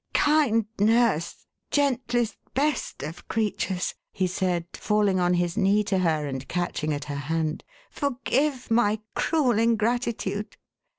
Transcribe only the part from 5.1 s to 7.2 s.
on his knee to her, and catching at her